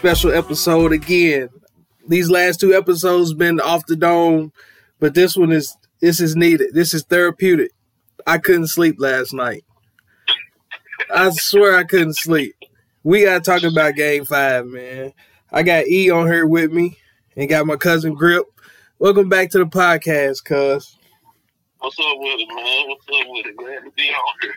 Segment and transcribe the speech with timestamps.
[0.00, 1.50] special episode again.
[2.08, 4.50] These last two episodes been off the dome,
[4.98, 6.72] but this one is this is needed.
[6.72, 7.72] This is therapeutic.
[8.26, 9.62] I couldn't sleep last night.
[11.14, 12.54] I swear I couldn't sleep.
[13.04, 15.12] We gotta talk about game five, man.
[15.52, 16.96] I got E on here with me
[17.36, 18.46] and got my cousin Grip.
[19.00, 20.96] Welcome back to the podcast, cuz.
[21.80, 22.88] What's up with it, man?
[22.88, 23.56] What's up with it?
[23.58, 24.54] Glad to be on here.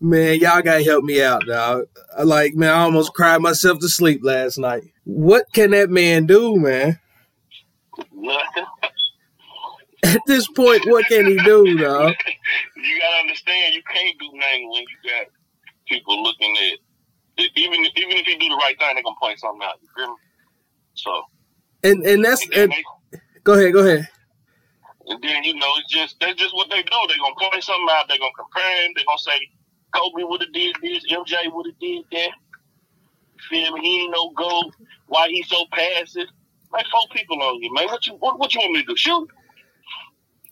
[0.00, 1.86] Man, y'all gotta help me out, dog.
[2.22, 4.84] Like, man, I almost cried myself to sleep last night.
[5.04, 7.00] What can that man do, man?
[8.12, 8.64] Nothing.
[10.04, 12.14] At this point, what can he do, dog?
[12.76, 15.26] you gotta understand, you can't do nothing when you got
[15.88, 16.78] people looking at.
[17.56, 19.74] Even even if you do the right thing, they're gonna point something out.
[19.82, 20.14] You feel me?
[20.94, 21.22] So.
[21.82, 24.08] And and that's And and, they, go ahead, go ahead.
[25.08, 26.98] and then you know, it's just that's just what they do.
[27.08, 28.06] They're gonna point something out.
[28.08, 28.92] They're gonna compare him.
[28.94, 29.38] They're gonna say
[29.94, 32.30] Kobe would have did this, MJ would have did that.
[33.48, 33.80] Feel me?
[33.80, 34.62] He ain't no go.
[35.06, 36.26] Why he so passive?
[36.72, 37.86] Like four people on you, man.
[37.86, 38.96] What you what, what you want me to do?
[38.96, 39.28] Shoot?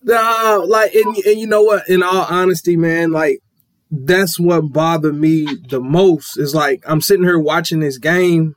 [0.02, 1.88] No, like, and, and you know what?
[1.88, 3.40] In all honesty, man, like,
[3.90, 6.38] that's what bothered me the most.
[6.38, 8.54] Is like I'm sitting here watching this game,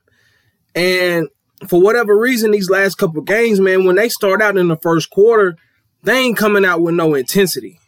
[0.75, 1.27] and
[1.67, 5.09] for whatever reason, these last couple games, man, when they start out in the first
[5.09, 5.55] quarter,
[6.03, 7.79] they ain't coming out with no intensity.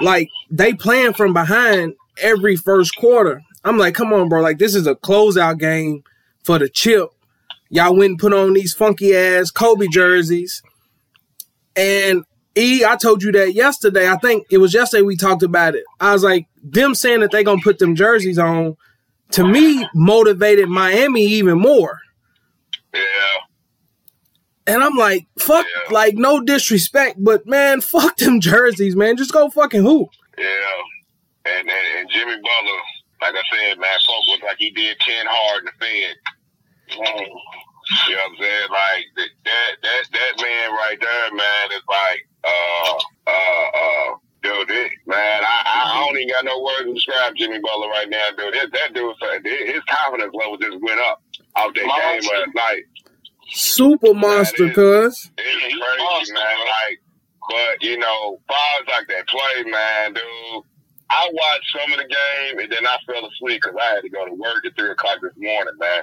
[0.00, 3.42] Like they playing from behind every first quarter.
[3.64, 4.40] I'm like, come on, bro.
[4.40, 6.02] Like this is a closeout game
[6.42, 7.08] for the chip.
[7.70, 10.62] Y'all went and put on these funky ass Kobe jerseys.
[11.76, 12.24] And
[12.56, 14.08] E, I told you that yesterday.
[14.08, 15.84] I think it was yesterday we talked about it.
[15.98, 18.76] I was like, them saying that they gonna put them jerseys on,
[19.32, 21.98] to me, motivated Miami even more.
[22.94, 23.00] Yeah.
[24.66, 25.92] And I'm like, fuck, Yeah.
[25.92, 29.16] like no disrespect, but man, fuck them jerseys, man.
[29.16, 30.08] Just go fucking hoop.
[30.38, 30.46] Yeah,
[31.46, 32.80] and, and and Jimmy Butler,
[33.22, 36.16] like I said, man, folk looked like he did ten hard in the Fed.
[36.98, 37.26] Mm.
[38.08, 38.68] You know what I'm saying?
[38.70, 42.94] Like that that that, that man right there, man, is like uh
[43.26, 47.58] uh uh dude, this, man, I, I don't even got no words to describe Jimmy
[47.60, 48.54] Butler right now, dude.
[48.54, 49.14] This, that dude,
[49.68, 51.22] his confidence level just went up
[51.56, 52.36] out that game Monster.
[52.36, 52.82] last night.
[53.50, 55.30] Super monster, cuz.
[55.38, 56.58] It's crazy, man.
[56.58, 57.00] Like,
[57.48, 60.64] but you know, far like that play, man, dude.
[61.10, 64.08] I watched some of the game and then I fell asleep because I had to
[64.08, 66.02] go to work at three o'clock this morning, man.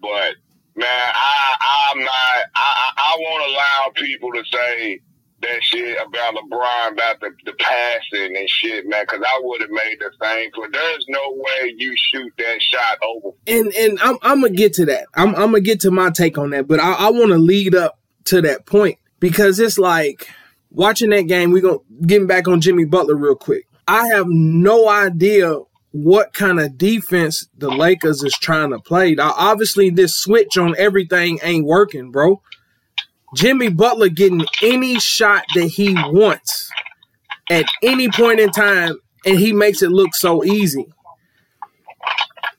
[0.00, 0.34] But
[0.76, 2.10] man, I I'm not.
[2.10, 5.00] I I, I won't allow people to say
[5.46, 9.04] that shit about LeBron about the, the passing and shit, man.
[9.08, 10.50] Because I would have made the same.
[10.56, 13.36] But there's no way you shoot that shot over.
[13.46, 15.06] And and I'm I'm gonna get to that.
[15.14, 17.74] I'm I'm gonna get to my take on that, but I, I want to lead
[17.74, 20.28] up to that point because it's like
[20.70, 21.52] watching that game.
[21.52, 23.66] We gonna getting back on Jimmy Butler real quick.
[23.86, 25.58] I have no idea
[25.94, 29.14] what kind of defense the Lakers is trying to play.
[29.14, 32.42] Now, obviously, this switch on everything ain't working, bro.
[33.34, 36.70] Jimmy Butler getting any shot that he wants
[37.50, 40.86] at any point in time, and he makes it look so easy.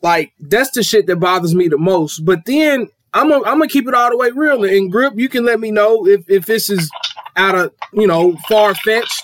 [0.01, 2.25] Like that's the shit that bothers me the most.
[2.25, 4.63] But then I'm gonna I'm gonna keep it all the way real.
[4.63, 6.91] And grip, you can let me know if if this is
[7.35, 9.23] out of you know far fetched.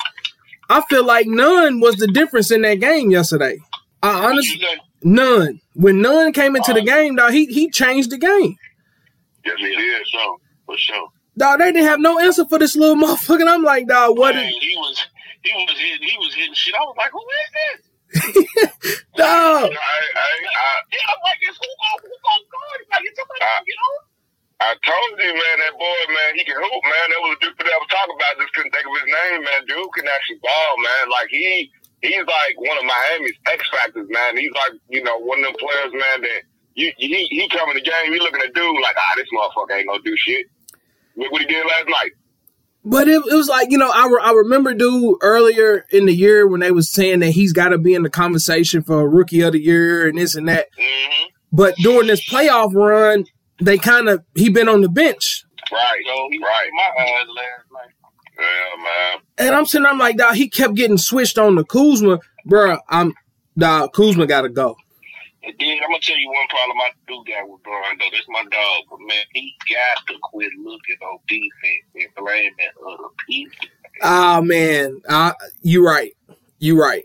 [0.69, 3.59] I feel like Nunn was the difference in that game yesterday.
[4.01, 4.65] I honestly
[5.03, 5.61] Nunn.
[5.73, 8.55] When Nunn came into the uh, game, dog, he he changed the game.
[9.45, 10.07] Yes, he did.
[10.07, 11.09] So for sure.
[11.37, 13.41] Dog, they didn't have no answer for this little motherfucker.
[13.41, 14.35] And I'm like, dog, what?
[14.35, 15.07] Man, Is, he was
[15.43, 16.75] he was hitting he was hitting shit.
[16.75, 17.79] I was like, who is this?
[19.15, 22.79] dog, I, I, I, yeah, I'm like, it's who gon' who gon' guard?
[22.83, 22.87] him?
[22.91, 23.99] Like, it's somebody gonna get on.
[24.61, 27.05] I told you, man, that boy, man, he can hoop, man.
[27.09, 28.37] That was a dude that I was talking about.
[28.37, 29.65] Just couldn't think of his name, man.
[29.65, 31.09] Dude can actually ball, man.
[31.09, 31.71] Like he,
[32.05, 34.37] he's like one of Miami's X factors, man.
[34.37, 36.21] He's like, you know, one of them players, man.
[36.21, 36.45] That
[36.77, 39.81] you, he, he come in the game, he looking at dude like, ah, this motherfucker
[39.81, 40.45] ain't gonna do shit.
[41.15, 42.11] Look what he did last night.
[42.83, 46.15] But it, it was like, you know, I, re- I remember, dude, earlier in the
[46.15, 49.41] year when they was saying that he's got to be in the conversation for rookie
[49.41, 50.67] of the year and this and that.
[50.79, 51.25] Mm-hmm.
[51.51, 53.25] But during this playoff run,
[53.59, 55.45] they kind of, he been on the bench.
[55.71, 56.69] Right, So he right.
[56.73, 57.93] my eyes last night.
[58.39, 59.21] Yeah, man.
[59.37, 62.19] And I'm sitting, I'm like, dog, he kept getting switched on to Kuzma.
[62.49, 63.13] Bruh, I'm,
[63.55, 64.75] dog, Kuzma got to go.
[65.43, 68.09] And then I'm gonna tell you one problem I do got with Brian though.
[68.11, 72.53] That's my dog, but man, he got to quit looking on defense and blaming
[72.87, 73.67] other people.
[74.03, 75.33] Ah, man, uh,
[75.63, 76.15] you right.
[76.59, 77.03] You right.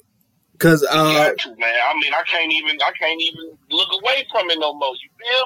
[0.59, 1.75] Cause, uh, got to, man.
[1.89, 4.95] I mean, I can't even, I can't even look away from it no more.
[4.95, 5.45] You feel?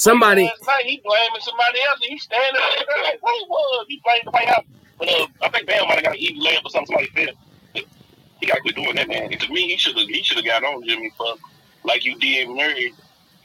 [0.00, 3.86] somebody, night he blaming somebody else, and he standing there like, "What he was?
[3.88, 4.64] He blamed the White House."
[4.98, 6.96] But uh, I think Bam might have got an easy layup or something.
[6.96, 7.84] Somebody fell.
[8.40, 9.30] He got to quit doing that, man.
[9.30, 11.34] And to me, he should have, he should have got on Jimmy for
[11.84, 12.92] like you did Murray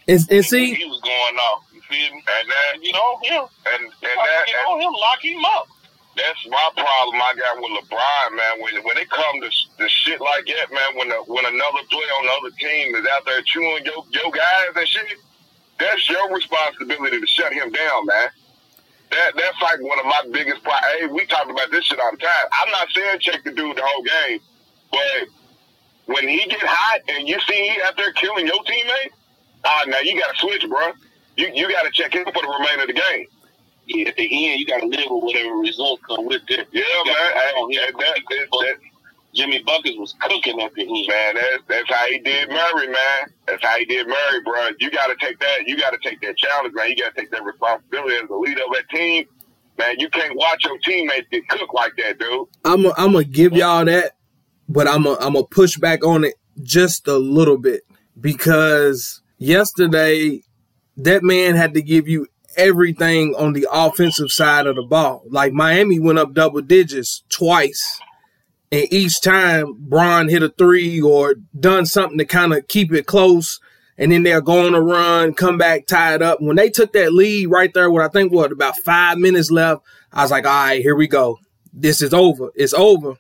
[0.08, 1.64] And, and see, he was going off.
[1.74, 2.24] You feel me?
[2.40, 3.44] And that, You know him.
[3.74, 5.68] and, and Get that, on him, lock him up.
[6.16, 8.62] that's my problem I got with LeBron, man.
[8.62, 12.14] When when it comes to, to shit like that, man, when a, when another player
[12.20, 15.18] on the other team is out there chewing your your guys and shit,
[15.80, 18.30] that's your responsibility to shut him down, man.
[19.12, 20.88] That that's like one of my biggest problems.
[21.00, 22.48] Hey, we talk about this shit all the time.
[22.64, 24.40] I'm not saying check the dude the whole game,
[24.92, 25.28] but
[26.08, 29.12] when he get hot and you see he out there killing your teammate,
[29.66, 30.92] ah, now you got to switch, bro.
[31.38, 33.28] You you got to check him for the remainder of the game.
[33.88, 36.68] Yeah, at the end, you got to live with whatever results come with it.
[36.74, 37.16] Yeah, You man.
[37.16, 38.76] gotta Hey, go on that, that, that, that,
[39.36, 41.08] Jimmy Buckets was cooking at the end.
[41.10, 43.22] Man, that's that's how he did Murray, man.
[43.48, 44.70] That's how he did Murray, bro.
[44.80, 45.68] You got to take that.
[45.68, 46.90] You got to take that challenge, man.
[46.92, 49.26] You got to take that responsibility as the leader of that team,
[49.78, 50.00] man.
[50.00, 52.48] You can't watch your teammates get cooked like that, dude.
[52.66, 54.15] I'm I'm gonna give y'all that,
[54.68, 57.82] but I'm a, I'm gonna push back on it just a little bit
[58.20, 60.42] because yesterday
[60.98, 62.28] that man had to give you
[62.58, 65.24] everything on the offensive side of the ball.
[65.30, 68.00] Like Miami went up double digits twice,
[68.72, 73.06] and each time Bron hit a three or done something to kind of keep it
[73.06, 73.60] close.
[73.98, 76.42] And then they're going to run, come back, tie it up.
[76.42, 79.84] When they took that lead right there, what I think what about five minutes left,
[80.12, 81.40] I was like, all right, here we go.
[81.72, 82.52] This is over.
[82.56, 83.16] It's over.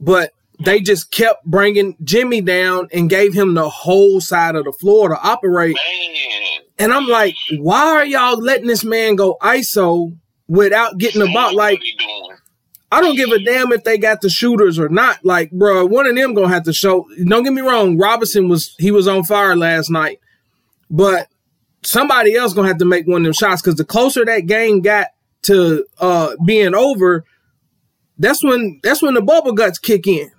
[0.00, 0.32] But
[0.64, 5.08] they just kept bringing Jimmy down and gave him the whole side of the floor
[5.08, 5.74] to operate.
[5.76, 10.16] Man, And I'm like, why are y'all letting this man go ISO
[10.48, 11.54] without getting the ball?
[11.54, 12.36] Like, what he doing?
[12.92, 15.24] I don't give a damn if they got the shooters or not.
[15.24, 17.06] Like, bro, one of them gonna have to show.
[17.24, 20.20] Don't get me wrong, Robinson was he was on fire last night,
[20.90, 21.28] but
[21.82, 24.80] somebody else gonna have to make one of them shots because the closer that game
[24.80, 25.08] got
[25.42, 27.24] to uh being over,
[28.18, 30.32] that's when that's when the bubble guts kick in.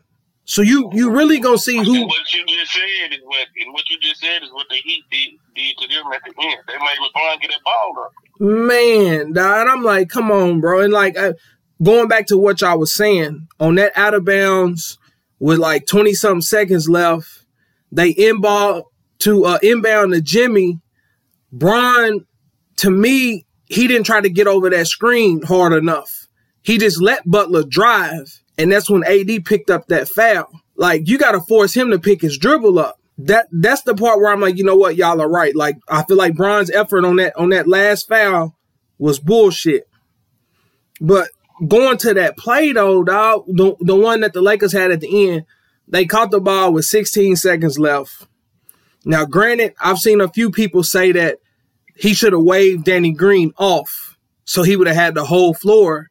[0.51, 3.89] So you you really gonna see who what you just said is what, and what
[3.89, 6.59] you just said is what the Heat did, did to them at the end.
[6.67, 8.11] They made LeBron get that ball up.
[8.37, 9.27] man.
[9.27, 10.81] And I'm like, come on, bro.
[10.81, 11.35] And like I,
[11.81, 14.97] going back to what y'all was saying on that out of bounds
[15.39, 17.45] with like 20 something seconds left,
[17.89, 18.83] they inbound
[19.19, 20.81] to uh inbound to Jimmy.
[21.53, 22.25] Bron,
[22.75, 26.27] to me, he didn't try to get over that screen hard enough.
[26.61, 30.47] He just let Butler drive, and that's when AD picked up that foul.
[30.75, 32.99] Like you got to force him to pick his dribble up.
[33.17, 35.55] That that's the part where I'm like, you know what, y'all are right.
[35.55, 38.55] Like I feel like Bron's effort on that on that last foul
[38.97, 39.87] was bullshit.
[40.99, 41.29] But
[41.67, 45.29] going to that play though, dog, the, the one that the Lakers had at the
[45.29, 45.45] end,
[45.87, 48.27] they caught the ball with 16 seconds left.
[49.03, 51.39] Now, granted, I've seen a few people say that
[51.95, 56.10] he should have waved Danny Green off so he would have had the whole floor.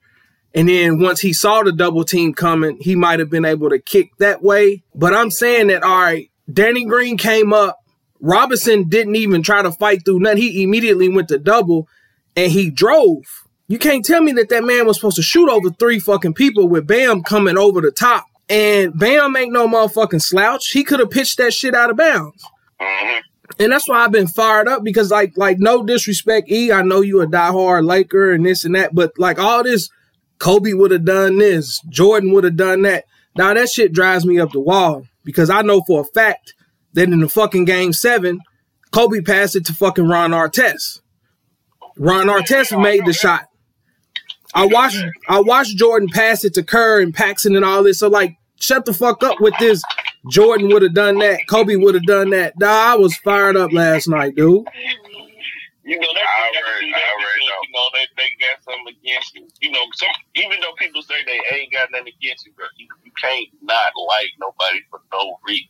[0.54, 3.78] And then once he saw the double team coming, he might have been able to
[3.78, 4.82] kick that way.
[4.94, 7.78] But I'm saying that, all right, Danny Green came up.
[8.20, 10.38] Robinson didn't even try to fight through nothing.
[10.38, 11.88] He immediately went to double
[12.36, 13.22] and he drove.
[13.68, 16.68] You can't tell me that that man was supposed to shoot over three fucking people
[16.68, 18.26] with Bam coming over the top.
[18.48, 20.70] And Bam ain't no motherfucking slouch.
[20.70, 22.44] He could have pitched that shit out of bounds.
[23.60, 26.72] And that's why I've been fired up because like like no disrespect, E.
[26.72, 29.90] I know you a diehard Laker and this and that, but like all this,
[30.40, 33.04] Kobe would have done this, Jordan would have done that.
[33.36, 36.54] Now that shit drives me up the wall because I know for a fact
[36.94, 38.40] that in the fucking game seven,
[38.90, 41.00] Kobe passed it to fucking Ron Artest.
[41.96, 43.46] Ron Artest made the shot.
[44.52, 48.00] I watched I watched Jordan pass it to Kerr and Paxson and all this.
[48.00, 49.82] So like, shut the fuck up with this.
[50.30, 51.40] Jordan would have done that.
[51.48, 52.58] Kobe would have done that.
[52.58, 54.66] Nah, I was fired up last night, dude.
[55.84, 58.06] You know, they, I they got to already- do I already because, you know, they,
[58.16, 59.48] they got something against you.
[59.62, 62.88] You know, some even though people say they ain't got nothing against you, bro, you,
[63.04, 65.68] you can't not like nobody for no reason.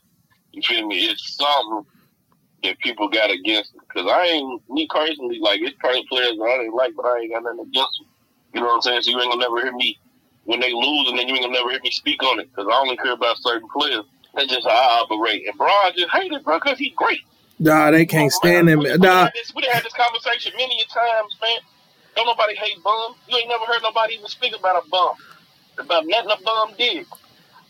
[0.52, 1.06] You feel me?
[1.10, 1.86] It's something
[2.64, 3.80] that people got against me.
[3.88, 7.20] Because I ain't, me personally, like, it's certain players that I ain't like, but I
[7.20, 8.08] ain't got nothing against them.
[8.54, 9.02] You know what I'm saying?
[9.02, 9.98] So you ain't gonna never hear me,
[10.44, 12.50] when they lose, and then you ain't gonna never hear me speak on it.
[12.50, 14.04] Because I only care about certain players.
[14.34, 15.46] That's just how I operate.
[15.48, 17.20] And Bron just hated, bro, because he's great.
[17.60, 18.80] Nah, they can't stand him.
[18.80, 21.60] We, we, Nah, had this, we done had this conversation many a times, man.
[22.16, 23.16] Don't nobody hate bum.
[23.28, 25.16] You ain't never heard nobody even speak about a bum.
[25.78, 27.06] About nothing a bum did.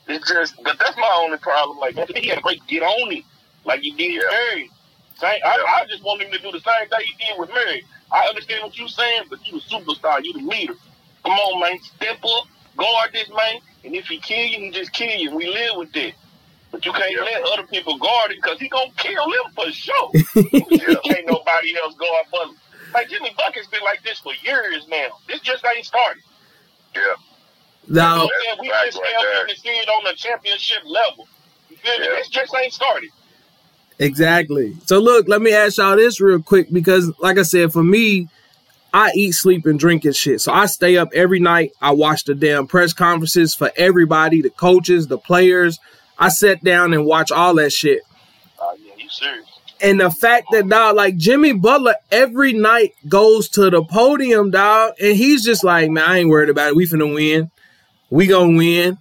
[0.09, 1.79] It's just, but that's my only problem.
[1.79, 3.25] Like, man, he had a great get on it.
[3.65, 4.71] Like you did Murray.
[5.17, 7.85] Same, I, I just want him to do the same thing he did with Murray.
[8.13, 10.21] I understand what you're saying, but you the superstar.
[10.25, 10.75] You the leader.
[11.25, 11.79] Come on, man.
[11.97, 12.47] Step up.
[12.77, 13.61] Guard this, man.
[13.85, 15.37] And if he kill you, he just kill you.
[15.37, 16.13] We live with that.
[16.71, 17.23] But you can't Yeah.
[17.23, 20.11] let other people guard it because he gonna kill him for sure.
[20.55, 22.57] Can't nobody else guard for him.
[22.95, 25.09] Like Jimmy Bucket's been like this for years now.
[25.29, 26.23] This just ain't started.
[26.95, 27.01] Yeah.
[27.87, 29.33] You know now, what I'm we Right, just right now there.
[29.47, 31.27] getting to see it on the championship level.
[31.69, 32.07] You feel me?
[32.07, 33.11] This just ain't started.
[33.99, 34.77] Exactly.
[34.87, 38.29] So look, let me ask y'all this real quick because, like I said, for me,
[38.93, 40.41] I eat, sleep, and drink and shit.
[40.41, 41.73] So I stay up every night.
[41.81, 45.79] I watch the damn press conferences for everybody, the coaches, the players.
[46.21, 48.03] I sat down and watch all that shit.
[48.61, 49.47] Oh yeah, you serious?
[49.81, 54.93] And the fact that dog, like Jimmy Butler, every night goes to the podium, dog,
[55.01, 56.77] and he's just like, man, I ain't worried about it.
[56.77, 57.51] We finna win.
[58.11, 58.99] We gonna win.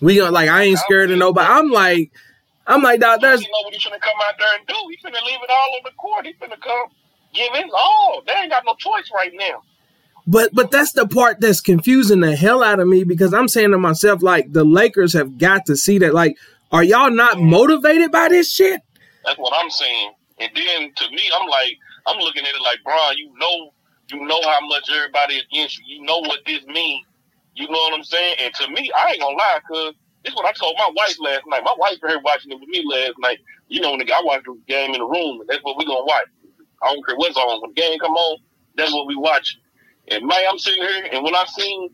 [0.00, 1.48] We gonna like, I ain't scared of nobody.
[1.48, 2.12] I'm like,
[2.66, 3.40] I'm like, dog, that's.
[3.42, 4.74] You know what he's finna come out there and do?
[4.90, 6.26] He's finna leave it all on the court.
[6.26, 6.88] He's finna come
[7.32, 8.22] give his all.
[8.26, 9.62] They ain't got no choice right now.
[10.26, 13.70] But but that's the part that's confusing the hell out of me because I'm saying
[13.72, 16.14] to myself, like, the Lakers have got to see that.
[16.14, 16.36] Like,
[16.72, 17.50] are y'all not mm-hmm.
[17.50, 18.80] motivated by this shit?
[19.24, 20.12] That's what I'm saying.
[20.38, 23.72] And then to me, I'm like, I'm looking at it like, Brian, you know,
[24.10, 25.96] you know how much everybody is against you.
[25.96, 27.06] You know what this means.
[27.54, 28.36] You know what I'm saying?
[28.40, 31.16] And to me, I ain't gonna lie, cause this is what I told my wife
[31.20, 31.62] last night.
[31.64, 33.38] My wife here watching it with me last night.
[33.68, 36.04] You know, when I watch the game in the room, and that's what we gonna
[36.04, 36.26] watch.
[36.82, 37.60] I don't care what's on.
[37.60, 38.38] When the game come on,
[38.76, 39.58] that's what we watch.
[40.10, 41.88] And man, I'm sitting here, and when I seen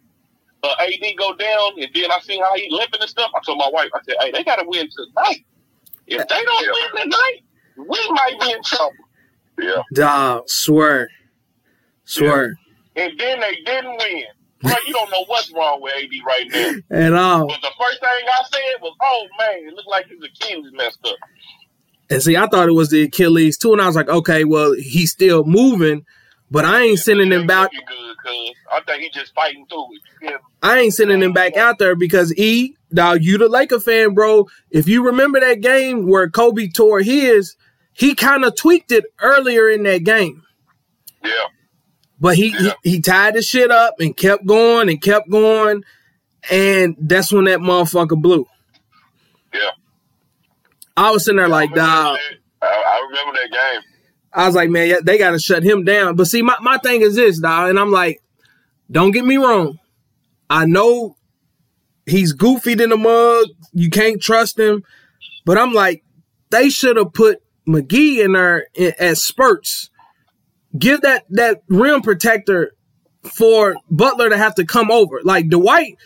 [0.62, 3.58] uh, AD go down, and then I seen how he limping and stuff, I told
[3.58, 5.44] my wife, I said, "Hey, they gotta win tonight.
[6.06, 6.72] If they don't Yeah.
[6.94, 7.40] win tonight,
[7.76, 8.92] we might be in trouble."
[9.60, 9.82] Yeah.
[9.92, 11.08] Dog, swear.
[12.04, 12.56] Swear.
[12.94, 14.24] And then they didn't win.
[14.62, 16.72] Bro, you don't know what's wrong with AD right now.
[16.98, 17.46] At all.
[17.46, 20.98] But the first thing I said was, "Oh man, it looked like his Achilles messed
[21.04, 21.16] up."
[22.08, 24.72] And see, I thought it was the Achilles too, and I was like, okay, well,
[24.74, 26.06] he's still moving,
[26.50, 27.70] but I ain't sending him back.
[27.72, 30.00] You good, cuz I think he's just fighting through it.
[30.22, 30.44] You feel me?
[30.62, 34.46] I ain't sending him back out there because E, dog, you the Laker fan, bro.
[34.70, 37.56] If you remember that game where Kobe tore his,
[37.92, 40.42] he kind of tweaked it earlier in that game.
[41.24, 41.30] Yeah.
[42.20, 42.72] But he, Yeah.
[42.82, 45.84] he he tied the shit up and kept going and kept going,
[46.50, 48.46] and that's when that motherfucker blew.
[49.52, 49.70] Yeah.
[50.96, 52.18] I was sitting there like, I dog.
[52.62, 53.82] I, I remember that game.
[54.36, 56.14] I was like, man, they got to shut him down.
[56.16, 58.22] But see, my, my thing is this, dog, and I'm like,
[58.90, 59.78] don't get me wrong.
[60.48, 61.16] I know
[62.06, 63.46] he's goofy than a mug.
[63.72, 64.84] You can't trust him.
[65.44, 66.04] But I'm like,
[66.50, 68.68] they should have put McGee in there
[69.00, 69.90] at spurts.
[70.78, 72.72] Give that that rim protector
[73.24, 75.20] for Butler to have to come over.
[75.24, 75.96] Like Dwight,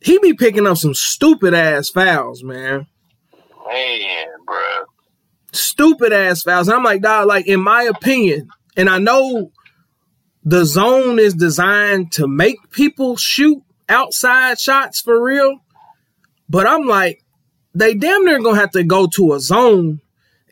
[0.00, 2.86] he be picking up some stupid ass fouls, man
[3.72, 4.56] Man, bro.
[5.52, 6.68] Stupid ass fouls.
[6.68, 9.50] And I'm like, dog, like in my opinion, and I know
[10.44, 15.58] the zone is designed to make people shoot outside shots for real,
[16.48, 17.24] but I'm like,
[17.74, 20.00] they damn near gonna have to go to a zone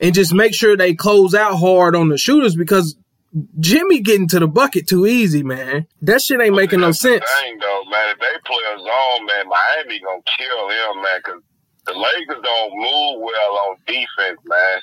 [0.01, 2.97] and just make sure they close out hard on the shooters because
[3.59, 5.87] Jimmy getting to the bucket too easy, man.
[6.03, 7.25] That shit ain't making no sense.
[7.41, 11.43] Thing though, man, if they play a zone, man, Miami gonna kill him, man, because
[11.89, 14.81] the Lakers don't move well on defense, man,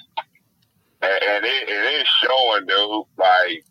[1.01, 3.05] and, and it, it is showing, dude.
[3.17, 3.63] Like,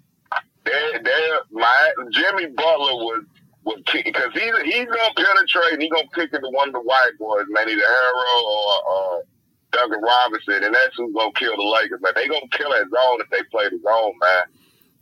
[0.64, 3.24] they, they, my Jimmy Butler was
[3.64, 7.12] was because he's he's gonna penetrate and he's gonna pick into one of the white
[7.18, 9.18] boys, man, either Herro or uh,
[9.72, 12.12] Duncan Robinson, and that's who's gonna kill the Lakers, man.
[12.14, 14.42] They gonna kill that zone if they play the zone, man.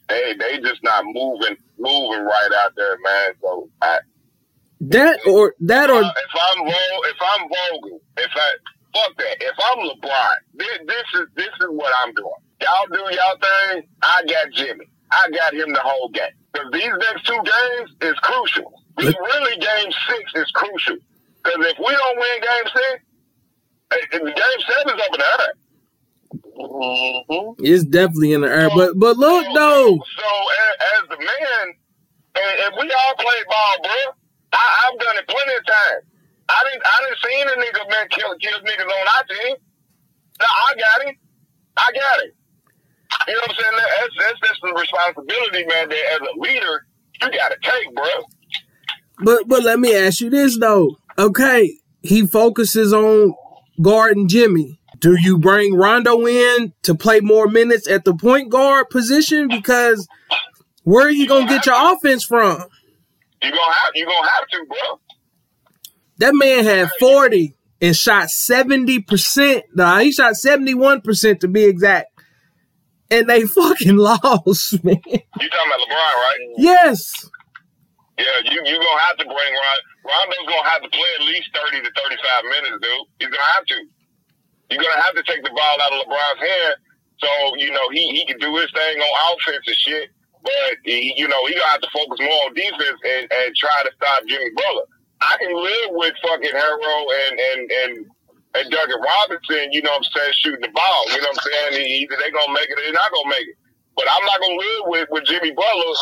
[0.08, 3.30] They they just not moving moving right out there, man.
[3.40, 3.98] So I,
[4.82, 6.74] That or that or uh, if I'm if
[7.22, 8.48] I'm Vogel, if I
[8.94, 12.40] fuck that, if I'm LeBron, this, this is this is what I'm doing.
[12.60, 13.82] Y'all do y'all thing.
[14.02, 14.86] I got Jimmy.
[15.10, 16.30] I got him the whole game.
[16.52, 18.72] Because these next two games is crucial.
[18.98, 20.96] Really, really, game six is crucial.
[21.42, 23.04] Because if we don't win game six,
[23.92, 25.52] eh, eh, game seven's up in the air.
[26.56, 27.64] Mm-hmm.
[27.64, 28.70] it's definitely in the air.
[28.74, 30.28] But but look So- though, So,
[30.62, 31.74] as, as the man,
[32.36, 33.92] and, and we all play ball, bro.
[34.54, 36.04] I, I've done it plenty of times.
[36.52, 36.82] I didn't.
[36.84, 39.56] I didn't seen a nigga man kill kill niggas on our team.
[40.40, 41.16] No, I got it.
[41.76, 42.34] I got it.
[43.28, 43.72] You know what I'm saying?
[43.76, 45.88] That's that's, that's the responsibility, man.
[45.88, 46.86] That as a leader,
[47.22, 48.04] you got to take, bro.
[49.24, 50.96] But but let me ask you this though.
[51.18, 53.34] Okay, he focuses on
[53.80, 54.80] guarding Jimmy.
[54.98, 59.48] Do you bring Rondo in to play more minutes at the point guard position?
[59.48, 60.06] Because
[60.84, 62.64] where are you gonna get your offense from?
[63.42, 65.00] You gonna have you gonna have to, bro.
[66.18, 69.62] That man had 40 and shot 70%.
[69.74, 72.08] Nah, he shot 71% to be exact.
[73.10, 75.00] And they fucking lost, man.
[75.04, 76.38] You talking about LeBron, right?
[76.58, 77.28] Yes.
[78.18, 79.78] Yeah, you you gonna have to bring Ron.
[80.04, 83.06] Rondo's gonna have to play at least thirty to thirty five minutes, dude.
[83.18, 83.76] He's gonna have to.
[84.70, 86.74] You're gonna have to take the ball out of LeBron's hand,
[87.18, 90.10] so you know he he can do his thing on offense and shit.
[90.44, 93.80] But he, you know he gonna have to focus more on defense and, and try
[93.84, 94.86] to stop Jimmy Butler.
[95.22, 96.96] I can live with fucking Herro
[97.28, 97.92] and and and
[98.54, 101.02] and Duncan Robinson, you know what I'm saying, shooting the ball.
[101.10, 101.86] You know what I'm saying?
[101.86, 103.56] Either they gonna make it or they're not gonna make it.
[103.96, 105.94] But I'm not gonna live with, with Jimmy Butler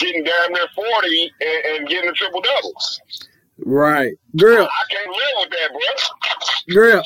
[0.00, 2.74] getting damn near 40 and, and getting a triple double.
[3.58, 4.12] Right.
[4.36, 4.66] Girl.
[4.66, 6.74] I can't live with that, bro.
[6.74, 7.04] Girl.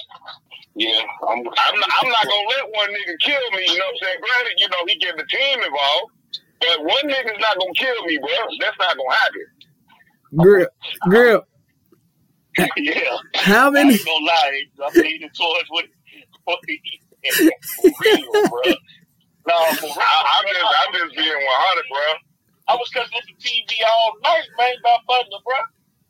[0.75, 3.67] Yeah, I'm, I'm not, I'm not gonna let one nigga kill me.
[3.67, 4.19] You know what I'm saying?
[4.23, 6.13] Granted, you know he get the team involved,
[6.61, 8.31] but one nigga's not gonna kill me, bro.
[8.61, 9.47] That's not gonna happen.
[10.37, 10.67] Girl,
[11.11, 11.47] girl.
[12.77, 13.17] Yeah.
[13.35, 13.91] How many?
[13.91, 14.63] I ain't gonna lie.
[14.87, 15.85] I'm leaning towards what,
[16.45, 16.81] what he
[17.25, 17.51] said.
[17.77, 18.73] For real, bro.
[19.47, 19.95] No, for real.
[19.99, 22.01] I, I'm just, I'm just being 100, bro.
[22.69, 25.57] I was cutting the TV all night, man, about Butler, bro.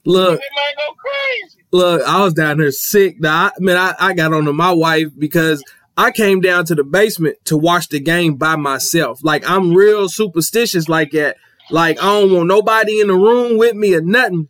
[0.05, 1.65] Look, man go crazy.
[1.71, 3.17] look, I was down there sick.
[3.23, 5.63] I, man, I, I got on to my wife because
[5.99, 9.21] I came down to the basement to watch the game by myself.
[9.23, 11.37] Like I'm real superstitious like that.
[11.71, 14.49] Like I don't want nobody in the room with me or nothing.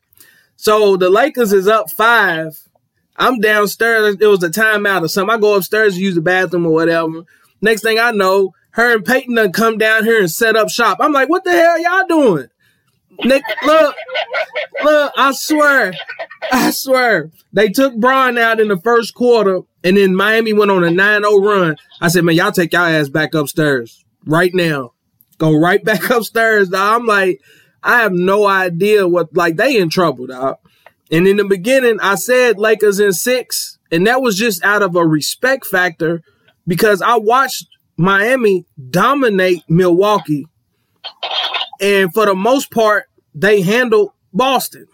[0.58, 2.68] So the Lakers is up five.
[3.16, 4.16] I'm downstairs.
[4.20, 5.36] It was a timeout or something.
[5.36, 7.22] I go upstairs to use the bathroom or whatever.
[7.62, 10.98] Next thing I know, her and Peyton done come down here and set up shop.
[11.00, 12.48] I'm like, what the hell y'all doing?
[13.24, 13.94] Nick, look,
[14.82, 15.92] look, I swear,
[16.50, 17.30] I swear.
[17.52, 21.44] They took Bron out in the first quarter, and then Miami went on a 9-0
[21.44, 21.76] run.
[22.00, 24.92] I said, man, y'all take y'all ass back upstairs right now.
[25.38, 26.72] Go right back upstairs.
[26.74, 27.40] I'm like,
[27.82, 30.56] I have no idea what, like, they in trouble, dog.
[31.10, 34.94] And in the beginning, I said Lakers in six, and that was just out of
[34.96, 36.22] a respect factor
[36.66, 37.66] because I watched
[37.96, 40.46] Miami dominate Milwaukee.
[41.80, 44.86] And for the most part, they handled Boston.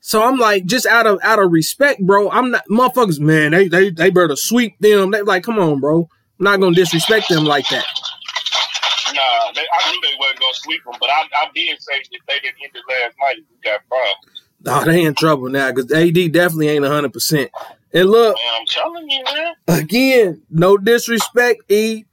[0.00, 2.30] So I'm like, just out of out of respect, bro.
[2.30, 3.52] I'm not motherfuckers, man.
[3.52, 5.12] They they they better sweep them.
[5.12, 6.08] They like, come on, bro.
[6.38, 7.86] I'm not gonna disrespect them like that.
[9.14, 10.13] Nah, they, I knew they
[10.64, 13.36] sweep them, but I, I did say that they didn't end it last night.
[13.50, 14.42] We got problems.
[14.66, 17.50] Oh, they in trouble now because AD definitely ain't hundred percent.
[17.92, 19.54] And look, Man, I'm telling you, man.
[19.68, 22.04] again, no disrespect, E.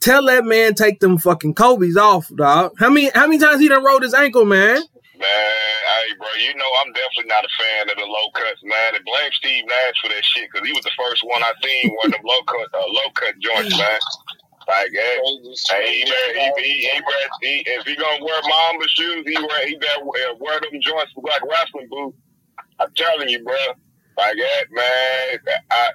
[0.00, 2.72] Tell that man take them fucking Kobe's off, dog.
[2.78, 4.80] How many how many times he done rolled his ankle, man?
[5.20, 8.94] Man, hey, bro, you know I'm definitely not a fan of the low cuts, man.
[8.96, 11.92] And blame Steve Nash for that shit because he was the first one I seen
[12.00, 14.00] one of them low cut, uh, low cut joints, man.
[14.70, 15.18] Like, hey,
[15.70, 19.36] hey, he, better, he, he, he, better, he, if he gonna wear Mamba shoes, he
[19.36, 22.16] wear, he better wear, wear them joints like wrestling boots.
[22.78, 23.54] I'm telling you, bro.
[24.18, 25.56] Like that, man.
[25.72, 25.88] I,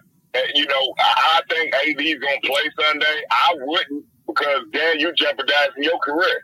[0.56, 3.24] you know, I, I think AD's gonna play Sunday.
[3.32, 6.42] I wouldn't because then you jeopardizing your career.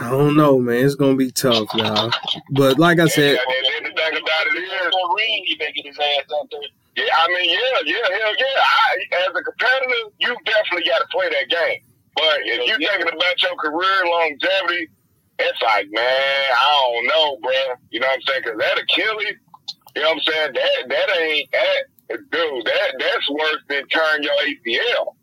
[0.00, 0.84] I don't know, man.
[0.84, 2.10] It's gonna be tough, y'all.
[2.50, 5.84] But like I said, And, and, and the thing about it is, Reed, he making
[5.86, 6.60] his ass out there.
[6.96, 8.60] Yeah, I mean, yeah, yeah, hell yeah.
[8.60, 11.80] I, as a competitor, you definitely got to play that game.
[12.16, 14.88] But if you're thinking about your career longevity,
[15.38, 17.52] it's like, man, I don't know, bro.
[17.90, 18.42] You know what I'm saying?
[18.44, 19.34] Because that Achilles,
[19.96, 20.52] you know what I'm saying?
[20.54, 22.64] That that ain't that, dude.
[22.66, 25.14] That that's worse than turn your ACL.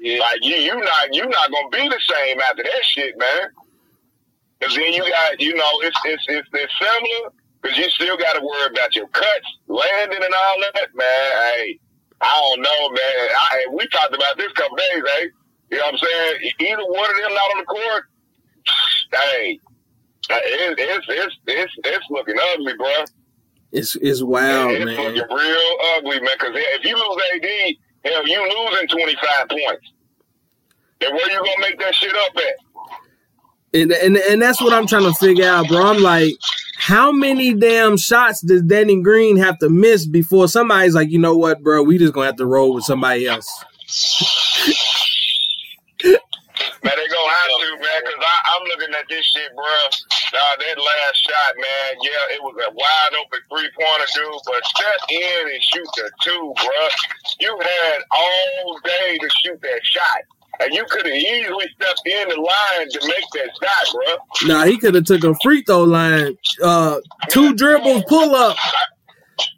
[0.00, 3.50] yeah, Like you, you not you not gonna be the same after that shit, man.
[4.60, 8.34] Cause then you got, you know, it's it's it's, it's similar, cause you still got
[8.34, 11.06] to worry about your cuts, landing, and all that, man.
[11.54, 11.80] Hey,
[12.20, 13.28] I don't know, man.
[13.36, 15.26] I, we talked about this a couple days, hey.
[15.70, 16.52] You know what I'm saying?
[16.60, 18.04] Either one of them not on the court,
[19.12, 19.60] hey,
[20.30, 23.04] uh, it, it's it's it's it's looking ugly, bro.
[23.72, 24.96] it's it's wild, it's man.
[24.96, 26.38] looking real ugly, man.
[26.38, 29.92] Cause if you lose AD, hell, you losing 25 points.
[31.00, 32.54] Then where you gonna make that shit up at?
[33.72, 35.86] And, and and that's what I'm trying to figure out, bro.
[35.86, 36.34] I'm like,
[36.80, 41.36] how many damn shots does Danny Green have to miss before somebody's like, you know
[41.36, 41.82] what, bro?
[41.82, 43.46] We just gonna have to roll with somebody else.
[46.00, 49.64] Man, they gonna have to, man, because I'm looking at this shit, bro.
[50.32, 54.64] Nah, that last shot, man, yeah, it was a wide open three pointer, dude, but
[54.64, 56.88] step in and shoot the two, bro.
[57.40, 60.24] You had all day to shoot that shot.
[60.60, 64.48] And you could have easily stepped in the line to make that shot, bro.
[64.48, 68.56] Now he could have took a free throw line, uh, two dribbles, pull up.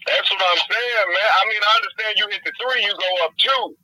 [0.07, 1.31] That's what I'm saying, man.
[1.43, 3.77] I mean, I understand you hit the three, you go up two.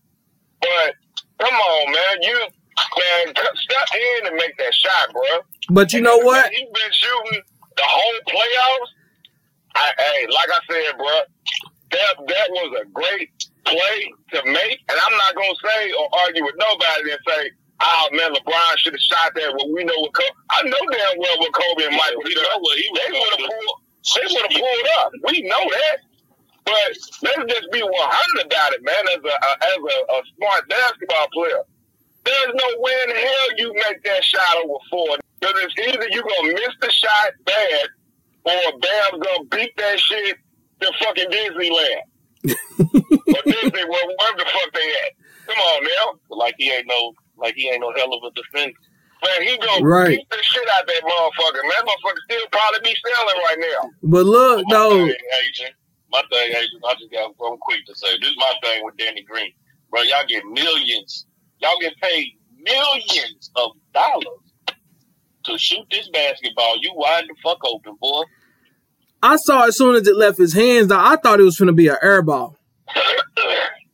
[0.61, 0.95] But
[1.41, 2.23] come on, man.
[2.23, 2.47] You
[2.97, 5.23] man, step in and make that shot, bro.
[5.71, 6.51] But you know what?
[6.53, 7.43] He's been shooting
[7.77, 8.91] the whole playoffs.
[9.75, 11.21] I, hey, like I said, bro,
[11.91, 13.31] that that was a great
[13.69, 13.99] play
[14.35, 17.43] to make, and I'm not gonna say or argue with nobody and say,
[17.81, 20.37] "Oh man, LeBron should have shot that." Well, we know what Kobe.
[20.51, 22.43] I know damn well what Kobe and Michael We did.
[22.43, 23.79] know what he was They would gonna have pulled.
[24.17, 25.09] They would have pulled up.
[25.29, 25.97] We know that.
[26.65, 26.75] But
[27.23, 29.05] let's just be 100 about it, man.
[29.17, 31.63] As a, a as a, a smart basketball player,
[32.25, 35.17] there's no way in hell you make that shot over four.
[35.41, 37.87] Because it's either you're gonna miss the shot bad,
[38.45, 40.37] or Bam's gonna beat that shit
[40.81, 42.03] than fucking Disneyland.
[43.49, 45.13] or Disney, wherever the fuck they at.
[45.47, 46.37] Come on now.
[46.37, 48.77] Like he ain't no, like he ain't no hell of a defender.
[49.25, 50.11] Man, he gonna Right.
[50.19, 51.63] beat the shit out that motherfucker.
[51.63, 53.91] Man, that motherfucker still probably be selling right now.
[54.03, 55.75] But look, My though, thing, Agent,
[56.13, 58.19] my thing, Agent, I just got one quick to say.
[58.21, 59.51] This is my thing with Danny Green.
[59.91, 61.27] Bro, y'all get millions.
[61.61, 62.29] Y'all get paid
[62.61, 64.27] millions of dollars
[65.45, 66.77] to shoot this basketball.
[66.81, 68.23] You wide the fuck open, boy.
[69.23, 71.73] I saw as soon as it left his hands, though, I thought it was gonna
[71.73, 72.58] be an air ball.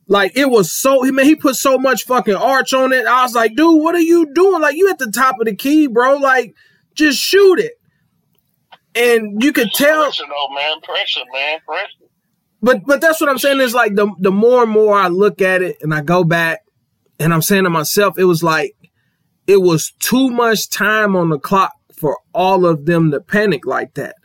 [0.06, 3.06] Like it was so, he man, he put so much fucking arch on it.
[3.06, 4.60] I was like, dude, what are you doing?
[4.60, 6.16] Like you at the top of the key, bro.
[6.16, 6.54] Like
[6.94, 7.72] just shoot it.
[8.94, 10.80] And you could tell, Pressure, though, man.
[10.82, 11.58] Pressure, man.
[11.66, 12.10] Pressure.
[12.62, 15.40] but but that's what I'm saying is like the the more and more I look
[15.40, 16.60] at it and I go back
[17.18, 18.76] and I'm saying to myself, it was like
[19.46, 23.94] it was too much time on the clock for all of them to panic like
[23.94, 24.16] that.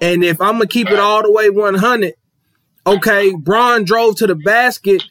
[0.00, 2.14] And if I'm gonna keep it all the way 100,
[2.88, 5.04] okay, Bron drove to the basket,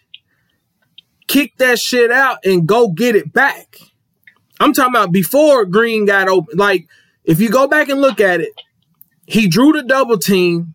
[1.28, 3.80] kick that shit out, and go get it back.
[4.60, 6.58] I'm talking about before Green got open.
[6.58, 6.88] Like,
[7.24, 8.54] if you go back and look at it,
[9.26, 10.74] he drew the double team.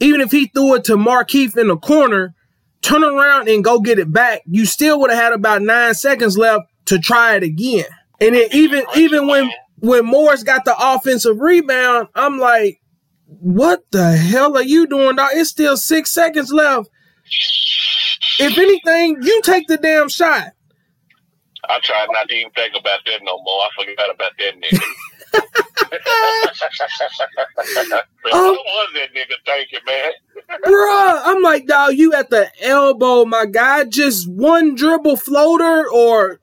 [0.00, 2.34] Even if he threw it to Markieff in the corner,
[2.82, 6.38] turn around and go get it back, you still would have had about nine seconds
[6.38, 7.86] left to try it again.
[8.20, 12.77] And then even even when when Morris got the offensive rebound, I'm like,
[13.28, 15.30] what the hell are you doing, dog?
[15.34, 16.88] It's still six seconds left.
[18.40, 20.52] If anything, you take the damn shot.
[21.68, 23.60] I tried not to even think about that no more.
[23.62, 24.80] I forgot about that nigga.
[27.80, 28.00] Man,
[28.32, 28.52] Oh.
[28.52, 30.12] what was that nigga thinking, man?
[30.64, 33.84] Bruh, I'm like, dog, you at the elbow, my guy.
[33.84, 36.40] Just one dribble floater or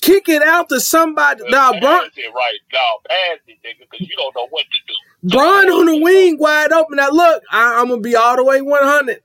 [0.00, 1.42] kick it out to somebody.
[1.48, 2.80] Now, Bron, Pass it right now.
[3.08, 4.94] Pass it, nigga, because you don't know what to do.
[5.22, 6.96] Bron on the wing wide open.
[6.96, 9.20] Now, look, I, I'm going to be all the way 100.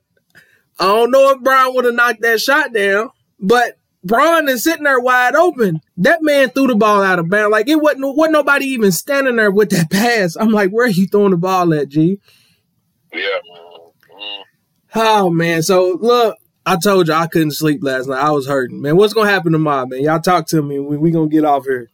[0.80, 4.84] I don't know if Brian would have knocked that shot down, but Bron is sitting
[4.84, 5.80] there wide open.
[5.96, 7.50] That man threw the ball out of bounds.
[7.50, 10.36] Like it wasn't, wasn't nobody even standing there with that pass.
[10.36, 12.20] I'm like, where are you throwing the ball at, G?
[13.12, 13.20] Yeah.
[13.48, 14.42] Mm,
[14.94, 15.62] Oh man.
[15.62, 18.22] So look, I told you I couldn't sleep last night.
[18.22, 18.80] I was hurting.
[18.80, 20.02] Man, what's gonna happen tomorrow, man?
[20.02, 20.78] Y'all talk to me.
[20.78, 21.90] We, we gonna get off here.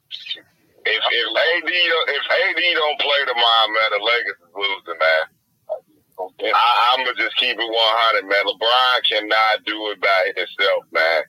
[0.87, 5.25] If if AD don't, if AD don't play tomorrow, man, the Lakers is losing, man.
[6.55, 8.45] I, I'm gonna just keep it 100, man.
[8.47, 11.23] LeBron cannot do it by himself, man.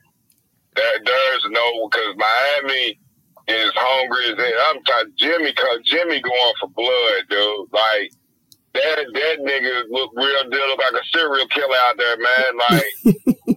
[0.76, 3.00] There, there's no because Miami
[3.48, 4.66] is hungry as hell.
[4.70, 7.72] I'm talking Jimmy, cause Jimmy going for blood, dude.
[7.72, 8.12] Like
[8.74, 12.50] that, that nigga look real deal look like a serial killer out there, man.
[12.60, 13.56] Like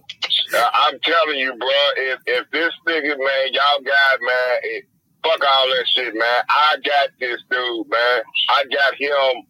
[0.74, 4.84] I'm telling you, bro, if if this nigga, man, y'all got man, it,
[5.22, 6.42] fuck all that shit, man.
[6.48, 8.22] I got this dude, man.
[8.48, 9.44] I got him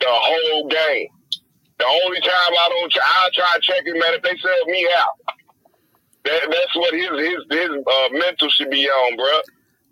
[0.00, 1.08] the whole game.
[1.78, 4.14] The only time I don't, I'll try to check him, man.
[4.14, 5.34] If they sell me out,
[6.24, 9.40] that, that's what his his his uh, mental should be on, bro.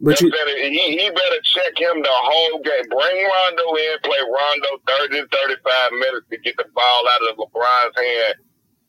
[0.03, 2.87] But you, better, he, he better check him the whole game.
[2.91, 7.37] Bring Rondo in, play Rondo 30 to 35 minutes to get the ball out of
[7.39, 8.35] LeBron's hand.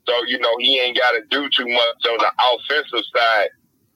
[0.08, 3.50] So, you know, he ain't got to do too much on the offensive side.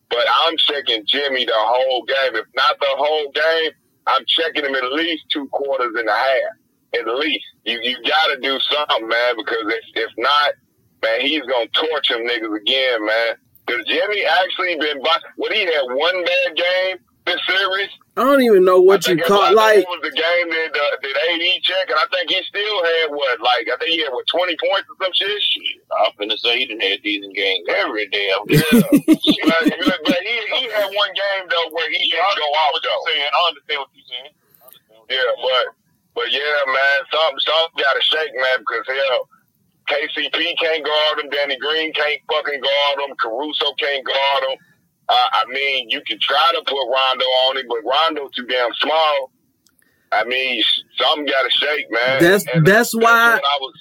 [0.10, 2.36] But I'm checking Jimmy the whole game.
[2.36, 3.72] If not the whole game,
[4.08, 7.00] I'm checking him at least two quarters and a half.
[7.00, 7.46] At least.
[7.66, 10.54] You you got to do something, man, because if, if not,
[11.04, 13.36] man, he's to torch them niggas again, man.
[13.66, 17.92] Because Jimmy actually been, by, what he had one bad game this series.
[18.18, 19.78] I don't even know what you think it- call I think like.
[19.86, 23.14] it was the game that uh, that AD check, and I think he still had
[23.14, 25.38] what, like I think he had what twenty points or some shit.
[25.38, 25.78] shit.
[25.94, 29.06] I'm finna say he didn't have decent games every damn Yeah, game.
[29.46, 32.50] but, but- but he he had one game though where he Yeah, I didn't go
[32.50, 33.06] understand out what you're though.
[33.06, 33.30] saying.
[33.30, 34.34] I understand what you're saying.
[34.66, 35.66] Understand what you're Yeah, but
[36.18, 39.30] but yeah, man, something something got to shake, man, because hell,
[39.86, 44.58] KCP can't guard him, Danny Green can't fucking guard him, Caruso can't guard him.
[45.10, 48.74] Uh, I mean, you can try to put Rondo on him, but Rondo too damn
[48.82, 49.32] small.
[50.12, 50.62] I mean,
[51.00, 52.22] something got to shake, man.
[52.22, 53.74] That's And that's why what I was.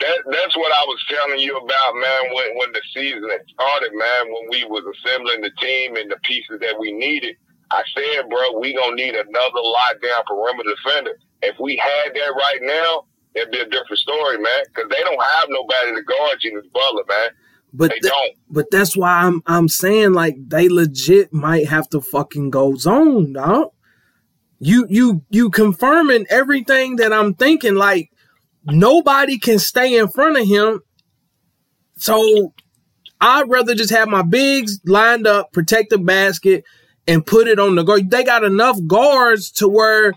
[0.00, 2.34] That that's what I was telling you about, man.
[2.34, 6.18] When when the season had started, man, when we was assembling the team and the
[6.24, 7.36] pieces that we needed,
[7.70, 11.18] I said, bro, we gonna need another lockdown perimeter defender.
[11.42, 14.64] If we had that right now, it'd be a different story, man.
[14.66, 17.30] Because they don't have nobody to guard Jimmy Butler, man.
[17.74, 18.12] But th-
[18.48, 23.32] but that's why I'm I'm saying like they legit might have to fucking go zone,
[23.32, 23.72] dog.
[24.60, 27.74] You you you confirming everything that I'm thinking.
[27.74, 28.10] Like
[28.64, 30.80] nobody can stay in front of him.
[31.96, 32.54] So
[33.20, 36.64] I'd rather just have my bigs lined up, protect the basket,
[37.08, 38.10] and put it on the guard.
[38.10, 40.14] They got enough guards to where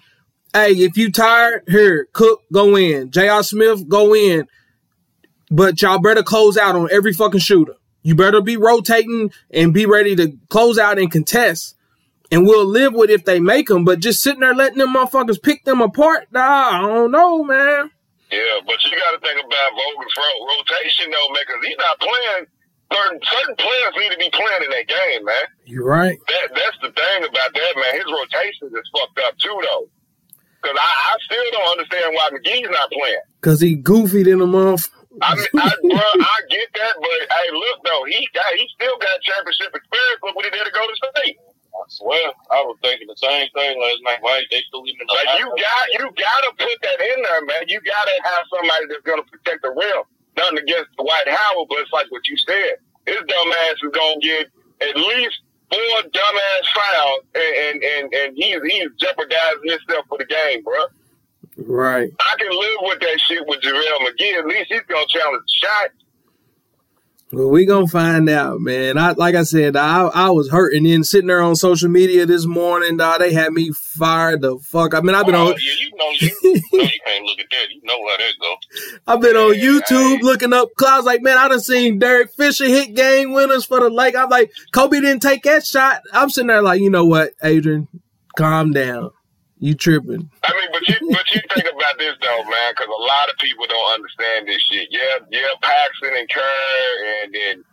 [0.54, 3.12] hey, if you tired, here, Cook, go in.
[3.12, 3.44] J.R.
[3.44, 4.48] Smith, go in.
[5.50, 7.76] But y'all better close out on every fucking shooter.
[8.04, 11.76] You better be rotating and be ready to close out and contest.
[12.32, 13.86] And we'll live with if they make them.
[13.86, 17.92] But just sitting there letting them motherfuckers pick them apart, nah, I don't know, man.
[18.32, 22.48] Yeah, but you got to think about Vogel's rotation though, man, because he's not playing.
[22.92, 25.46] Certain certain players need to be playing in that game, man.
[25.66, 26.18] You're right.
[26.28, 27.94] That that's the thing about that, man.
[27.96, 29.90] His rotations is fucked up too, though.
[30.62, 33.22] Because I, I still don't understand why McGee's not playing.
[33.42, 34.90] Cause he goofy in a month.
[35.22, 38.98] I mean, I, bro, I get that, but hey, look though, he got he still
[39.02, 40.22] got championship experience.
[40.24, 41.38] Look what he did to Golden State.
[41.74, 44.20] I swear, I was thinking the same thing last night.
[44.22, 47.64] Why they him in Like you got you gotta put that in there, man.
[47.70, 50.04] You gotta have somebody that's gonna protect the rim.
[50.38, 52.78] Nothing against Dwight Howard, but it's like what you said.
[53.06, 54.50] His dumbass is gonna get
[54.82, 60.26] at least four dumbass fouls, and and and, and he's he's jeopardizing himself for the
[60.30, 60.86] game, bro.
[61.58, 62.12] Right.
[62.20, 64.40] I can live with that shit with JaVale McGee.
[64.40, 65.92] At least he's gonna challenge the shot.
[67.32, 68.98] Well, we gonna find out, man.
[68.98, 72.46] I like I said, I I was hurting in sitting there on social media this
[72.46, 72.96] morning.
[72.96, 74.94] Dog, they had me fired the fuck.
[74.94, 77.40] I mean, I've been oh, on yeah, you know you, you know you can't look
[77.40, 77.70] at that.
[77.70, 78.56] You know how that go.
[79.08, 80.70] I've been on YouTube I- looking up.
[80.78, 83.90] Cause I was like, man, I done seen Derek Fisher hit game winners for the
[83.90, 84.16] Lake.
[84.16, 86.04] I'm like, Kobe didn't take that shot.
[86.14, 87.90] I'm sitting there like, you know what, Adrian,
[88.38, 89.12] calm down.
[89.60, 90.30] You tripping?
[90.44, 93.38] I mean, but you but you think about this though, man, because a lot of
[93.40, 94.90] people don't understand this shit.
[94.92, 97.64] Yeah, yeah, Paxson and Kerr and then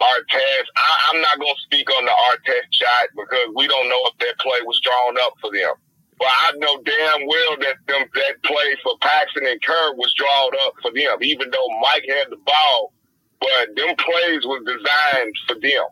[0.00, 0.68] Artest.
[0.76, 4.38] I, I'm not gonna speak on the Artest shot because we don't know if that
[4.40, 5.74] play was drawn up for them.
[6.18, 10.52] But I know damn well that them that play for Paxson and Kerr was drawn
[10.64, 12.92] up for them, even though Mike had the ball.
[13.40, 15.84] But them plays was designed for them.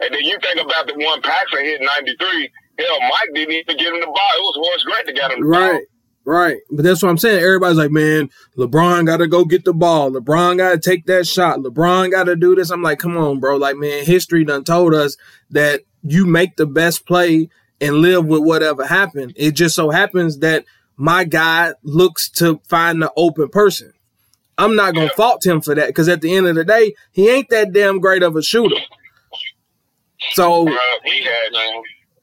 [0.00, 2.50] And then you think about the one Paxson hit 93.
[2.78, 4.14] Hell, Mike didn't even give him the ball.
[4.14, 5.60] It was Horace Grant that got him the ball.
[5.60, 5.82] Right,
[6.24, 6.56] right.
[6.70, 7.42] But that's what I'm saying.
[7.42, 10.10] Everybody's like, man, LeBron got to go get the ball.
[10.10, 11.58] LeBron got to take that shot.
[11.60, 12.70] LeBron got to do this.
[12.70, 13.56] I'm like, come on, bro.
[13.56, 15.16] Like, man, history done told us
[15.50, 17.48] that you make the best play
[17.80, 19.32] and live with whatever happened.
[19.36, 20.64] It just so happens that
[20.96, 23.92] my guy looks to find the open person.
[24.58, 25.12] I'm not gonna Yeah.
[25.16, 27.98] fault him for that because at the end of the day, he ain't that damn
[28.00, 28.76] great of a shooter.
[30.32, 31.52] So Bro, we had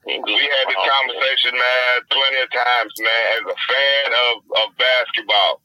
[0.06, 3.26] we had this oh, conversation, man, plenty of times, man.
[3.36, 4.34] As a fan of,
[4.64, 5.60] of basketball,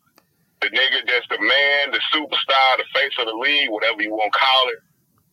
[0.62, 4.34] the nigga that's the man, the superstar, the face of the league, whatever you want
[4.34, 4.80] to call it.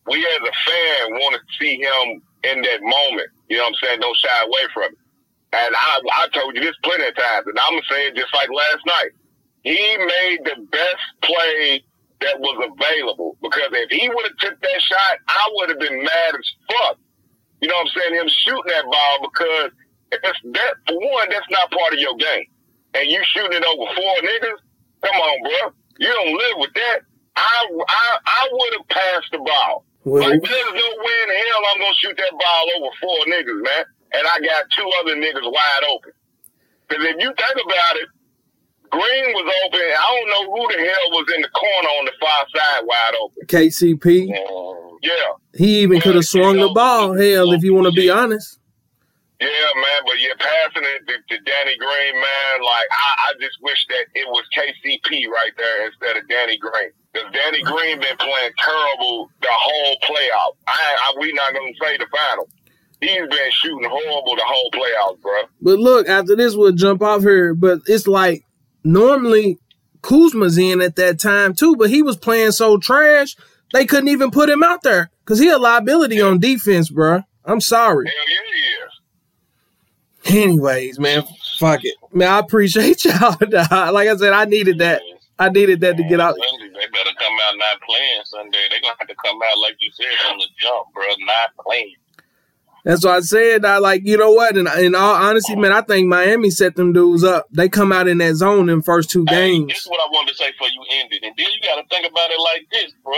[0.07, 3.31] We as a fan want to see him in that moment.
[3.49, 4.01] You know what I'm saying?
[4.01, 4.99] Don't shy away from it.
[5.53, 8.35] And I, I told you this plenty of times, and I'm gonna say it just
[8.35, 9.13] like last night.
[9.63, 11.85] He made the best play
[12.21, 16.03] that was available because if he would have took that shot, I would have been
[16.03, 16.99] mad as fuck.
[17.63, 18.15] You know what I'm saying?
[18.19, 19.71] Him shooting that ball because
[20.11, 22.51] if it's that for one, that's not part of your game.
[22.95, 24.59] And you shooting it over four niggas?
[25.07, 25.73] Come on, bro.
[25.99, 26.99] You don't live with that.
[27.37, 29.87] I I I would have passed the ball.
[30.05, 33.63] well, Like there's no way in hell I'm gonna shoot that ball over four niggas,
[33.63, 33.85] man.
[34.13, 36.13] And I got two other niggas wide open.
[36.89, 38.09] Because if you think about it,
[39.35, 39.81] Was open.
[39.81, 43.15] I don't know who the hell was in the corner on the far side wide
[43.23, 43.47] open.
[43.47, 44.29] KCP,
[45.03, 45.13] Yeah.
[45.55, 47.15] he even could have swung the ball.
[47.15, 48.59] Hell, if you want to be honest.
[49.41, 52.63] Yeah, man, but you're passing it to, to Danny Green, man.
[52.63, 56.91] Like, I, I just wish that it was KCP right there instead of Danny Green.
[57.13, 60.55] Because Danny Green been playing terrible the whole playoff.
[60.69, 62.49] I, I we not gonna say the final.
[63.01, 65.43] He's been shooting horrible the whole playoffs, bro.
[65.61, 67.53] But look, after this, we'll jump off here.
[67.53, 68.45] But it's like
[68.85, 69.59] normally
[70.03, 73.37] Kuzma's in at that time too, but he was playing so trash
[73.73, 77.23] they couldn't even put him out there because he a liability on defense, bro.
[77.45, 78.07] I'm sorry.
[78.07, 78.37] Hell yeah,
[80.37, 80.37] is.
[80.37, 81.25] Anyways, man,
[81.59, 82.29] fuck it, man.
[82.29, 83.37] I appreciate y'all.
[83.41, 85.03] like I said, I needed that.
[85.39, 86.37] I needed that to get out.
[86.37, 88.59] Sunday, they better come out not playing Sunday.
[88.71, 91.97] They're gonna have to come out like you said from the jump, bro, not playing.
[92.85, 93.65] That's what I said.
[93.65, 94.57] I like, you know what?
[94.57, 97.47] And in all honesty, man, I think Miami set them dudes up.
[97.53, 99.69] They come out in that zone in first two Hey, games.
[99.69, 101.23] this is what I wanted to say for you ended.
[101.23, 103.15] And then you gotta think about it like this, bro.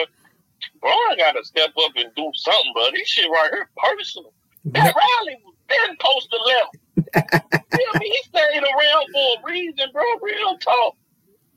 [0.81, 2.89] Bro, I gotta step up and do something, bro.
[2.93, 4.33] This shit right here personal.
[4.67, 7.41] That Riley was been post to left.
[7.73, 10.03] yeah, I mean, he staying around for a reason, bro.
[10.23, 10.97] Real talk.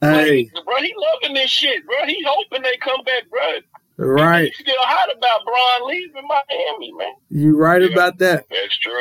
[0.01, 2.05] Hey, Like, bro, he loving this shit, bro.
[2.05, 3.55] He hoping they come back, bro.
[3.97, 4.51] right.
[4.55, 6.27] He still hot about Bron leaving
[7.37, 7.53] Miami, man.
[7.53, 7.87] You right Yeah.
[7.93, 8.45] about that.
[8.49, 8.93] That's true.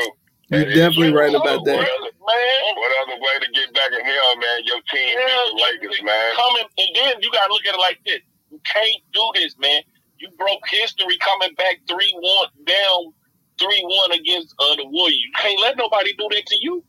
[0.49, 1.21] You That is definitely true.
[1.21, 1.79] right about that.
[1.81, 2.77] Really, man.
[2.77, 4.59] What other way to get back in hell, man?
[4.65, 6.31] Your team Yeah, the Lakers, man.
[6.37, 8.21] Coming, and then you gotta look at it like this.
[8.51, 9.83] You can't do this, man.
[10.19, 13.13] You broke history coming back three one down
[13.61, 15.19] three one against uh, the Warriors.
[15.19, 16.85] You can't let nobody do that to you.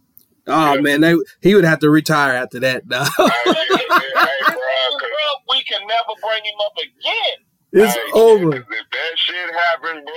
[0.48, 0.82] Oh Yeah.
[0.82, 2.88] man, they, he would have to retire after that.
[2.88, 3.08] Dog.
[3.18, 4.56] Hey, yeah, yeah, hey, bro,
[5.00, 7.38] 'cause- we can never bring him up again.
[7.74, 8.54] It's Hey, over.
[8.56, 10.16] If that shit happened, bro,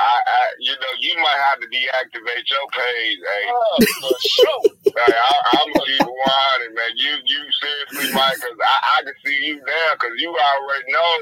[0.00, 3.18] I, I, you know, you might have to deactivate your page.
[3.22, 4.64] Hey, Uh, for sure.
[4.96, 6.92] hey I, I'm gonna keep it man.
[6.96, 11.12] You, you seriously, Mike, because I, I can see you now, because you already know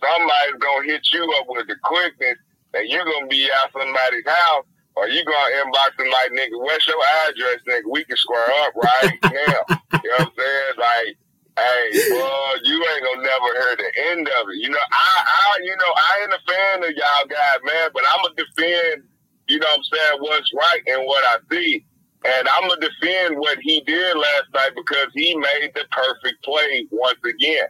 [0.00, 2.38] somebody's gonna hit you up with the quickness,
[2.74, 4.66] and you're gonna be at somebody's house.
[4.96, 7.90] Or you gonna inbox them like, nigga, what's your address, nigga?
[7.90, 9.60] We can square up right now.
[10.04, 10.74] you know what I'm saying?
[10.78, 11.18] Like,
[11.56, 14.58] Hey, boy, you ain't gonna never hear the end of it.
[14.58, 18.02] You know, I, I, you know, I ain't a fan of y'all guys, man, but
[18.10, 19.04] I'm gonna defend,
[19.46, 21.86] you know what I'm saying, what's right and what I see.
[22.24, 26.88] And I'm gonna defend what he did last night because he made the perfect play
[26.90, 27.68] once again.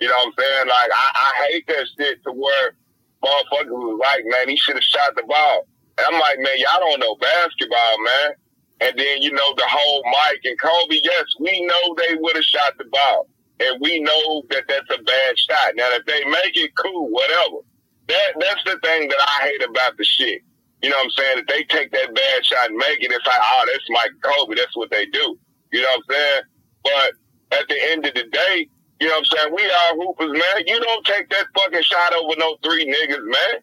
[0.00, 0.68] You know what I'm saying?
[0.68, 2.76] Like, I, I hate that shit to where
[3.24, 5.66] motherfuckers was like, man, he should have shot the ball.
[5.98, 8.34] And I'm like, man, y'all don't know basketball, man.
[8.80, 12.44] And then, you know, the whole Mike and Kobe, yes, we know they would have
[12.44, 13.28] shot the ball.
[13.60, 15.72] And we know that that's a bad shot.
[15.76, 17.62] Now, if they make it, cool, whatever.
[18.08, 20.42] That That's the thing that I hate about the shit.
[20.82, 21.38] You know what I'm saying?
[21.38, 24.54] If they take that bad shot and make it, it's like, oh, that's Mike Kobe.
[24.56, 25.38] That's what they do.
[25.72, 26.42] You know what I'm saying?
[26.84, 28.68] But at the end of the day,
[29.00, 29.54] you know what I'm saying?
[29.56, 30.64] We are hoopers, man.
[30.66, 33.60] You don't take that fucking shot over no three niggas, man.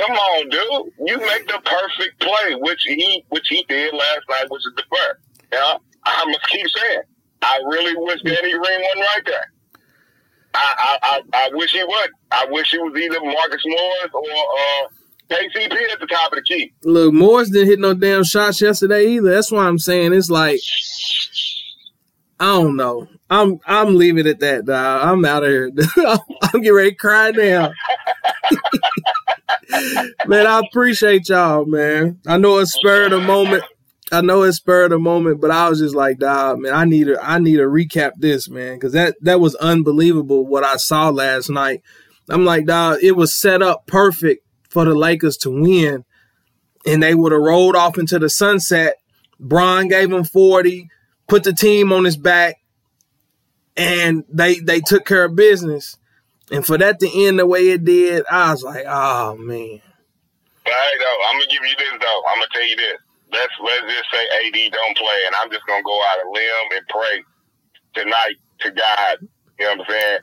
[0.00, 1.08] Come on, dude.
[1.08, 4.82] You make the perfect play, which he which he did last night, which is the
[4.90, 5.20] first.
[5.52, 7.02] Know, I must keep saying.
[7.42, 9.52] I really wish Danny Green wasn't right there.
[10.54, 12.10] I, I, I, I wish he would.
[12.30, 14.88] I wish he was either Marcus Morris or uh,
[15.30, 16.72] KCP at the top of the key.
[16.82, 19.30] Look, Morris didn't hit no damn shots yesterday either.
[19.30, 20.60] That's why I'm saying it's like
[22.38, 23.06] I don't know.
[23.28, 25.06] I'm I'm leaving it at that, dog.
[25.06, 25.70] I'm out of here.
[25.96, 27.72] I'm getting ready to cry now.
[30.26, 32.20] man, I appreciate y'all, man.
[32.26, 33.64] I know it spurred a moment.
[34.12, 37.04] I know it spurred a moment, but I was just like, dog, man, I need
[37.04, 41.10] to I need to recap this, man, because that that was unbelievable what I saw
[41.10, 41.82] last night.
[42.28, 46.04] I'm like, dog, it was set up perfect for the Lakers to win,
[46.86, 48.96] and they would have rolled off into the sunset.
[49.38, 50.88] Bron gave him 40,
[51.28, 52.56] put the team on his back,
[53.76, 55.96] and they they took care of business.
[56.50, 59.80] And for that to end the way it did, I was like, oh man.
[60.64, 62.22] But hey, though, I'm gonna give you this though.
[62.28, 62.98] I'm gonna tell you this.
[63.32, 66.68] Let's let's just say AD don't play, and I'm just gonna go out a limb
[66.76, 67.22] and pray
[67.94, 69.28] tonight to God.
[69.58, 70.18] You know what I'm saying?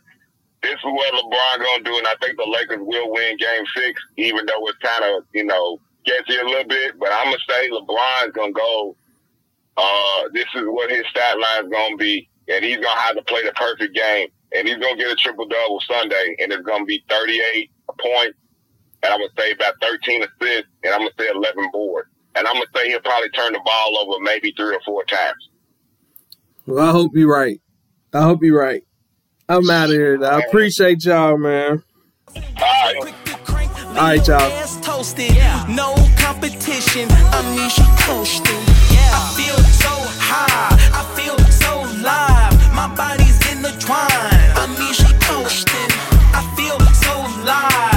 [0.64, 4.02] This is what LeBron gonna do, and I think the Lakers will win Game Six,
[4.18, 7.00] even though it's kind of you know gets you a little bit.
[7.00, 8.96] But I'm gonna say LeBron's gonna go.
[9.78, 13.44] Uh, this is what his stat line's gonna be, and he's gonna have to play
[13.44, 17.04] the perfect game, and he's gonna get a triple double Sunday, and it's gonna be
[17.10, 18.38] 38 points
[19.04, 22.56] and I'm gonna say about 13 assists, and I'm gonna say 11 boards, and I'm
[22.56, 25.50] gonna say he'll probably turn the ball over maybe three or four times.
[26.66, 27.62] Well, I hope you're right.
[28.14, 28.84] I hope you're right.
[29.48, 30.24] I'm out of here.
[30.24, 31.84] I appreciate y'all, man.
[32.36, 33.14] All right.
[33.38, 34.42] All right, y'all.
[34.42, 35.32] Ass toasted,
[35.70, 37.10] no competition.
[37.12, 38.56] Amnesia coasting.
[39.10, 39.90] I feel so
[40.20, 42.76] high, I feel so live.
[42.76, 43.28] My body
[47.48, 47.97] alive.